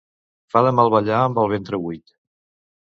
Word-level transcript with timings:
Fa 0.53 0.63
de 0.69 0.71
mal 0.79 0.89
ballar 0.97 1.21
amb 1.27 1.39
el 1.45 1.55
ventre 1.55 1.83
buit. 1.87 2.19